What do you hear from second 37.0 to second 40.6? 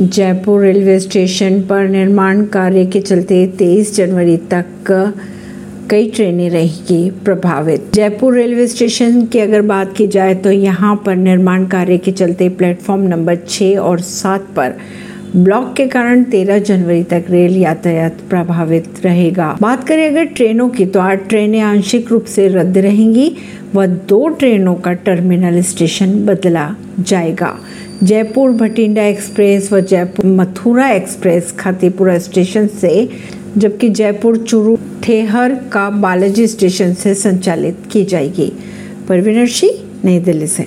संचालित की जाएगी। परवीनर सिंह नई दिल्ली